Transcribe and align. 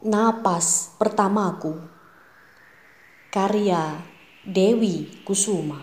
Napas 0.00 0.96
pertamaku. 0.96 1.76
Karya 3.28 4.00
Dewi 4.48 5.20
Kusuma. 5.28 5.76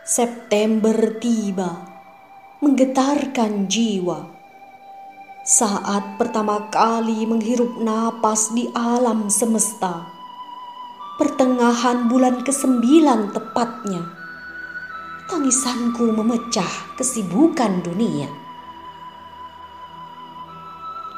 September 0.00 1.20
tiba 1.20 1.84
Menggetarkan 2.64 3.68
jiwa. 3.68 4.24
Saat 5.44 6.16
pertama 6.16 6.72
kali 6.72 7.28
menghirup 7.28 7.76
napas 7.76 8.56
di 8.56 8.64
alam 8.72 9.28
semesta. 9.28 10.08
Pertengahan 11.20 12.08
bulan 12.08 12.40
kesembilan 12.40 13.36
tepatnya. 13.36 14.08
Tangisanku 15.28 16.08
memecah 16.08 16.96
kesibukan 16.96 17.84
dunia 17.84 18.39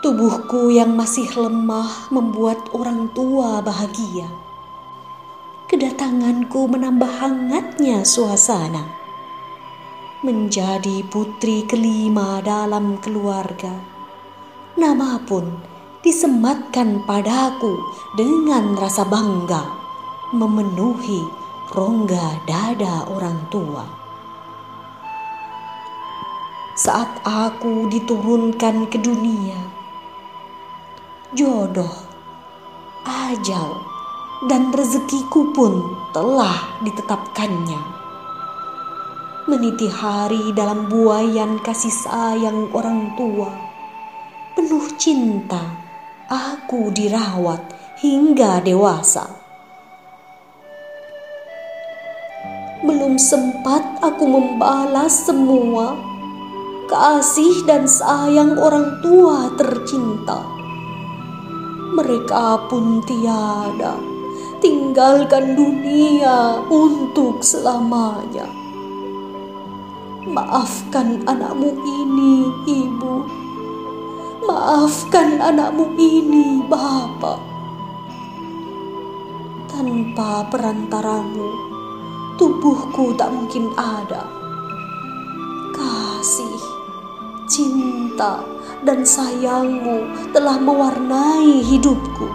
Tubuhku 0.03 0.75
yang 0.75 0.98
masih 0.98 1.30
lemah 1.39 2.10
membuat 2.10 2.74
orang 2.74 3.06
tua 3.15 3.62
bahagia. 3.62 4.27
Kedatanganku 5.70 6.66
menambah 6.66 7.06
hangatnya 7.23 8.02
suasana. 8.02 8.83
Menjadi 10.27 11.07
putri 11.07 11.62
kelima 11.70 12.43
dalam 12.43 12.98
keluarga. 12.98 13.79
Nama 14.74 15.23
pun 15.23 15.46
disematkan 16.02 17.07
padaku 17.07 17.79
dengan 18.19 18.74
rasa 18.74 19.07
bangga 19.07 19.62
memenuhi 20.34 21.23
rongga 21.71 22.43
dada 22.51 23.07
orang 23.07 23.38
tua. 23.55 23.87
Saat 26.74 27.23
aku 27.23 27.87
diturunkan 27.87 28.91
ke 28.91 28.98
dunia, 28.98 29.81
jodoh, 31.32 31.96
ajal, 33.09 33.80
dan 34.52 34.68
rezekiku 34.68 35.48
pun 35.57 35.80
telah 36.12 36.76
ditetapkannya. 36.84 37.80
Meniti 39.48 39.88
hari 39.88 40.52
dalam 40.52 40.92
buayan 40.92 41.57
kasih 41.65 41.90
sayang 42.04 42.68
orang 42.76 43.16
tua, 43.16 43.48
penuh 44.52 44.87
cinta, 45.01 45.73
aku 46.29 46.92
dirawat 46.92 47.64
hingga 48.04 48.60
dewasa. 48.60 49.24
Belum 52.85 53.16
sempat 53.16 54.04
aku 54.04 54.29
membalas 54.29 55.24
semua 55.24 55.96
kasih 56.92 57.64
dan 57.64 57.88
sayang 57.88 58.60
orang 58.60 59.01
tua 59.01 59.48
tercinta 59.57 60.51
mereka 61.93 62.57
pun 62.66 63.04
tiada 63.04 64.12
tinggalkan 64.62 65.59
dunia 65.59 66.62
untuk 66.71 67.43
selamanya. 67.43 68.47
Maafkan 70.22 71.26
anakmu 71.26 71.75
ini, 71.82 72.47
ibu. 72.70 73.26
Maafkan 74.47 75.43
anakmu 75.43 75.98
ini, 75.98 76.62
bapak. 76.70 77.43
Tanpa 79.66 80.47
perantaramu, 80.47 81.50
tubuhku 82.38 83.19
tak 83.19 83.34
mungkin 83.34 83.66
ada. 83.75 84.22
Kasih, 85.75 86.62
cinta, 87.50 88.47
dan 88.83 89.06
sayangmu 89.06 90.31
telah 90.34 90.59
mewarnai 90.59 91.62
hidupku. 91.62 92.27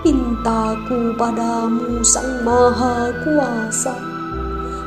Pintaku 0.00 1.12
padamu 1.20 2.00
Sang 2.00 2.40
Maha 2.40 3.12
Kuasa, 3.20 3.92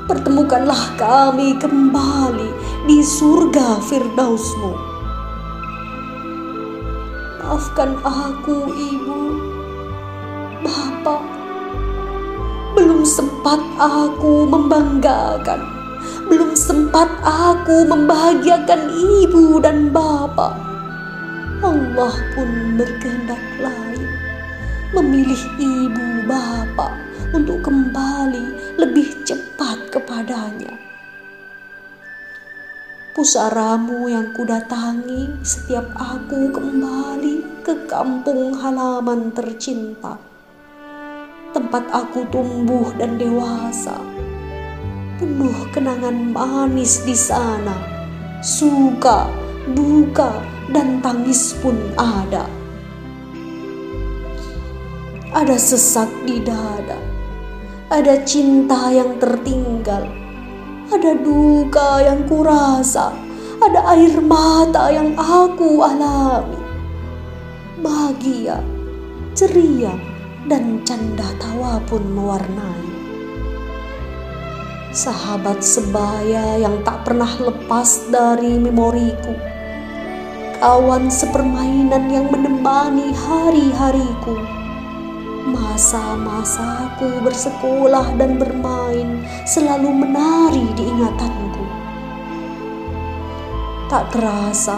pertemukanlah 0.10 0.98
kami 0.98 1.54
kembali 1.62 2.50
di 2.90 3.06
surga 3.06 3.78
Firdausmu. 3.86 4.74
Maafkan 7.46 7.94
aku, 8.02 8.74
Ibu, 8.74 9.22
Bapak, 10.66 11.22
belum 12.74 13.06
sempat 13.06 13.62
aku 13.78 14.50
membanggakan 14.50 15.73
belum 16.28 16.56
sempat 16.56 17.10
aku 17.24 17.84
membahagiakan 17.88 18.92
ibu 19.24 19.60
dan 19.60 19.92
bapak. 19.92 20.56
Allah 21.64 22.16
pun 22.36 22.76
berkehendak 22.76 23.40
lain, 23.60 24.08
memilih 24.92 25.42
ibu 25.60 26.08
bapak 26.28 26.94
untuk 27.32 27.64
kembali 27.64 28.78
lebih 28.80 29.24
cepat 29.24 29.92
kepadanya. 29.92 30.76
Pusaramu 33.14 34.10
yang 34.10 34.34
kudatangi 34.34 35.46
setiap 35.46 35.86
aku 35.94 36.50
kembali 36.50 37.62
ke 37.62 37.86
kampung 37.86 38.58
halaman 38.58 39.30
tercinta, 39.30 40.18
tempat 41.54 41.86
aku 41.94 42.26
tumbuh 42.34 42.90
dan 42.98 43.22
dewasa 43.22 43.96
penuh 45.24 45.72
kenangan 45.72 46.36
manis 46.36 47.00
di 47.08 47.16
sana. 47.16 47.80
Suka, 48.44 49.32
duka, 49.72 50.44
dan 50.76 51.00
tangis 51.00 51.56
pun 51.64 51.80
ada. 51.96 52.44
Ada 55.32 55.56
sesak 55.56 56.12
di 56.28 56.44
dada, 56.44 57.00
ada 57.88 58.20
cinta 58.28 58.92
yang 58.92 59.16
tertinggal, 59.16 60.12
ada 60.92 61.16
duka 61.16 62.04
yang 62.04 62.28
kurasa, 62.28 63.16
ada 63.64 63.80
air 63.96 64.20
mata 64.20 64.92
yang 64.92 65.16
aku 65.16 65.88
alami. 65.88 66.60
Bahagia, 67.80 68.60
ceria, 69.32 69.96
dan 70.52 70.84
canda 70.84 71.32
tawa 71.40 71.80
pun 71.88 72.04
mewarnai 72.12 72.93
sahabat 74.94 75.66
sebaya 75.66 76.62
yang 76.62 76.86
tak 76.86 77.02
pernah 77.02 77.34
lepas 77.42 78.14
dari 78.14 78.62
memoriku, 78.62 79.34
kawan 80.62 81.10
sepermainan 81.10 82.14
yang 82.14 82.30
menemani 82.30 83.10
hari-hariku, 83.10 84.38
masa-masaku 85.50 87.26
bersekolah 87.26 88.14
dan 88.22 88.38
bermain 88.38 89.26
selalu 89.50 89.90
menari 89.90 90.70
di 90.78 90.86
ingatanku. 90.86 91.66
Tak 93.90 94.14
terasa, 94.14 94.78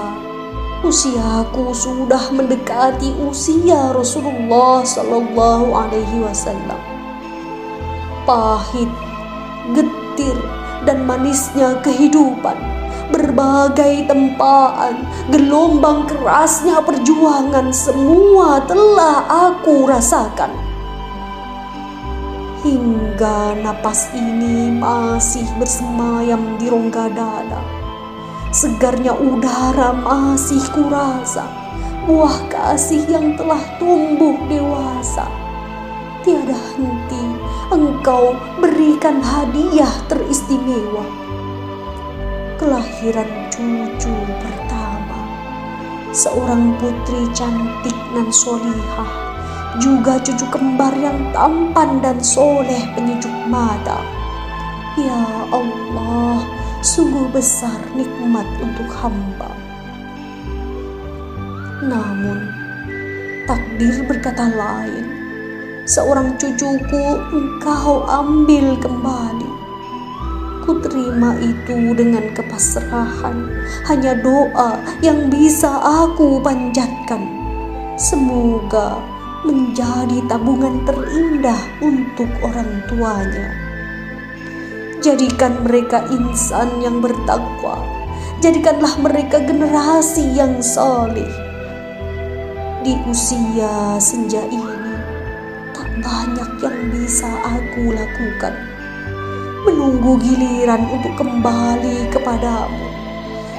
usiaku 0.80 1.76
sudah 1.76 2.32
mendekati 2.32 3.12
usia 3.20 3.92
Rasulullah 3.92 4.80
Sallallahu 4.88 5.76
Alaihi 5.76 6.24
Wasallam. 6.24 6.80
Pahit, 8.24 8.90
getir 9.76 10.05
getir 10.16 10.40
dan 10.88 11.04
manisnya 11.04 11.84
kehidupan, 11.84 12.56
berbagai 13.12 14.08
tempaan, 14.08 15.04
gelombang 15.28 16.08
kerasnya 16.08 16.80
perjuangan, 16.80 17.76
semua 17.76 18.64
telah 18.64 19.52
aku 19.52 19.92
rasakan. 19.92 20.56
Hingga 22.64 23.60
napas 23.60 24.10
ini 24.16 24.72
masih 24.72 25.46
bersemayam 25.60 26.56
di 26.56 26.72
rongga 26.72 27.12
dada. 27.12 27.62
Segarnya 28.56 29.12
udara 29.12 29.92
masih 29.92 30.64
kurasa, 30.72 31.44
buah 32.08 32.40
kasih 32.48 33.04
yang 33.12 33.36
telah 33.36 33.60
tumbuh 33.78 34.40
dewasa. 34.48 35.28
Tiada 36.24 36.58
henti 36.74 37.35
engkau 37.74 38.38
berikan 38.62 39.22
hadiah 39.22 39.90
teristimewa. 40.06 41.06
Kelahiran 42.62 43.50
cucu 43.52 44.16
pertama, 44.40 45.22
seorang 46.14 46.78
putri 46.78 47.26
cantik 47.34 47.98
dan 48.14 48.28
solihah, 48.30 49.12
juga 49.82 50.22
cucu 50.22 50.46
kembar 50.54 50.94
yang 50.96 51.20
tampan 51.34 52.00
dan 52.00 52.18
soleh 52.22 52.82
penyejuk 52.94 53.34
mata. 53.50 54.00
Ya 54.96 55.44
Allah, 55.52 56.40
sungguh 56.80 57.28
besar 57.36 57.76
nikmat 57.98 58.48
untuk 58.64 58.88
hamba. 58.96 59.52
Namun, 61.84 62.40
takdir 63.44 64.08
berkata 64.08 64.48
lain 64.48 65.25
seorang 65.86 66.34
cucuku 66.42 67.06
engkau 67.30 68.10
ambil 68.10 68.74
kembali. 68.82 69.52
Ku 70.66 70.82
terima 70.82 71.38
itu 71.38 71.94
dengan 71.94 72.34
kepasrahan. 72.34 73.54
Hanya 73.86 74.18
doa 74.18 74.82
yang 75.06 75.30
bisa 75.30 75.70
aku 75.70 76.42
panjatkan. 76.42 77.22
Semoga 78.02 78.98
menjadi 79.46 80.26
tabungan 80.26 80.82
terindah 80.90 81.62
untuk 81.86 82.28
orang 82.42 82.82
tuanya. 82.90 83.54
Jadikan 85.06 85.62
mereka 85.62 86.02
insan 86.10 86.82
yang 86.82 86.98
bertakwa. 86.98 87.78
Jadikanlah 88.42 88.98
mereka 88.98 89.38
generasi 89.38 90.34
yang 90.34 90.66
soleh. 90.66 91.30
Di 92.82 92.98
usia 93.06 94.02
senja 94.02 94.42
ini, 94.50 94.75
banyak 96.06 96.50
yang 96.62 96.78
bisa 96.94 97.26
aku 97.42 97.90
lakukan 97.90 98.54
menunggu 99.66 100.22
giliran 100.22 100.86
untuk 100.94 101.18
kembali 101.18 102.06
kepadamu. 102.14 102.86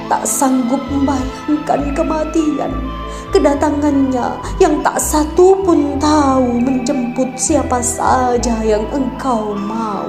Tak 0.07 0.23
sanggup 0.23 0.79
membayangkan 0.87 1.91
kematian, 1.91 2.71
kedatangannya 3.35 4.39
yang 4.63 4.79
tak 4.79 5.03
satu 5.03 5.59
pun 5.67 5.99
tahu 5.99 6.63
menjemput 6.63 7.35
siapa 7.35 7.83
saja 7.83 8.63
yang 8.63 8.87
engkau 8.95 9.51
mau. 9.51 10.07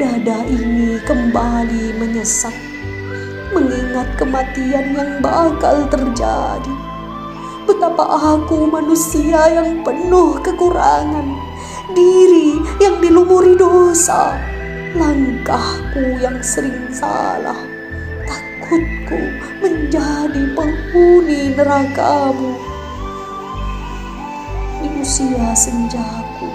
Dada 0.00 0.40
ini 0.48 0.96
kembali 1.04 2.00
menyesat, 2.00 2.56
mengingat 3.52 4.08
kematian 4.16 4.96
yang 4.96 5.20
bakal 5.20 5.84
terjadi. 5.92 6.83
Betapa 7.64 8.04
aku 8.36 8.68
manusia 8.68 9.48
yang 9.48 9.80
penuh 9.80 10.36
kekurangan 10.44 11.32
diri 11.96 12.60
yang 12.76 13.00
dilumuri 13.00 13.56
dosa, 13.56 14.36
langkahku 14.92 16.20
yang 16.20 16.44
sering 16.44 16.92
salah, 16.92 17.56
takutku 18.28 19.16
menjadi 19.64 20.44
penghuni 20.52 21.56
nerakamu. 21.56 22.52
Di 24.84 24.88
usia 25.00 25.56
senjaku, 25.56 26.52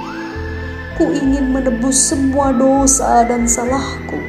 ku 0.94 1.10
ingin 1.10 1.50
menebus 1.50 1.98
semua 2.14 2.54
dosa 2.54 3.26
dan 3.26 3.50
salahku 3.50 4.29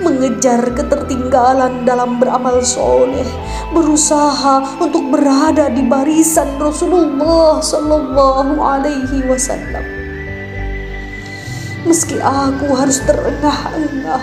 mengejar 0.00 0.60
ketertinggalan 0.76 1.88
dalam 1.88 2.20
beramal 2.20 2.60
soleh, 2.60 3.26
berusaha 3.72 4.80
untuk 4.80 5.08
berada 5.08 5.72
di 5.72 5.80
barisan 5.84 6.60
Rasulullah 6.60 7.64
Sallallahu 7.64 8.60
Alaihi 8.60 9.24
Wasallam. 9.24 9.84
Meski 11.86 12.18
aku 12.18 12.66
harus 12.74 12.98
terengah-engah, 13.06 14.22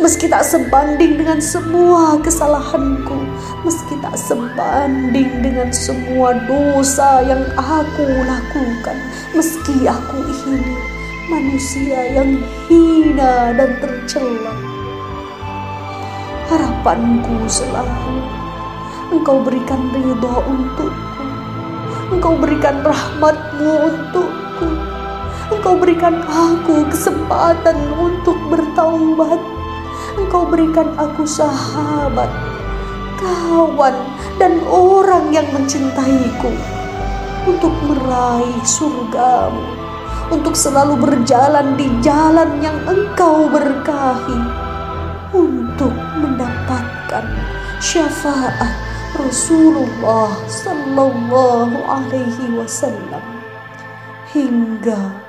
meski 0.00 0.32
tak 0.32 0.48
sebanding 0.48 1.20
dengan 1.20 1.44
semua 1.44 2.16
kesalahanku, 2.24 3.20
meski 3.68 4.00
tak 4.00 4.16
sebanding 4.16 5.28
dengan 5.44 5.68
semua 5.76 6.32
dosa 6.48 7.20
yang 7.20 7.44
aku 7.60 8.08
lakukan, 8.24 8.96
meski 9.36 9.84
aku 9.84 10.24
ini 10.48 10.72
manusia 11.28 12.00
yang 12.16 12.40
hina 12.72 13.52
dan 13.60 13.76
tercela. 13.76 14.71
Harapanku 16.52 17.48
selalu 17.48 18.20
Engkau 19.08 19.40
berikan 19.40 19.88
ridho 19.88 20.44
untukku, 20.44 21.24
Engkau 22.12 22.36
berikan 22.36 22.84
rahmatmu 22.84 23.88
untukku, 23.88 24.68
Engkau 25.48 25.80
berikan 25.80 26.20
aku 26.28 26.84
kesempatan 26.92 27.96
untuk 27.96 28.36
bertaubat. 28.52 29.40
Engkau 30.20 30.44
berikan 30.44 30.92
aku 31.00 31.24
sahabat, 31.24 32.28
kawan, 33.16 33.96
dan 34.36 34.60
orang 34.68 35.32
yang 35.32 35.48
mencintaiku. 35.56 36.52
Untuk 37.48 37.72
meraih 37.88 38.60
surgamu, 38.60 39.64
untuk 40.28 40.52
selalu 40.52 41.00
berjalan 41.00 41.80
di 41.80 41.88
jalan 42.04 42.60
yang 42.60 42.76
engkau 42.84 43.48
berkahi, 43.48 44.40
untuk 45.32 46.11
mendapatkan 47.12 47.24
syafaat 47.82 48.72
Rasulullah 49.12 50.32
Sallallahu 50.48 51.76
Alaihi 51.84 52.56
Wasallam 52.56 53.20
hingga 54.32 55.20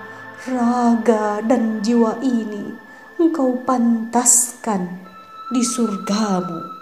raga 0.47 1.43
dan 1.43 1.83
jiwa 1.83 2.15
ini 2.23 2.71
engkau 3.19 3.59
pantaskan 3.67 5.03
di 5.51 5.59
surgamu. 5.59 6.72